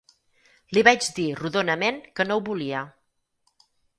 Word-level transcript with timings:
Li 0.77 0.83
vaig 0.87 1.09
dir 1.17 1.25
rodonament 1.41 2.01
que 2.19 2.27
no 2.29 2.39
ho 2.39 2.43
volia. 2.49 2.83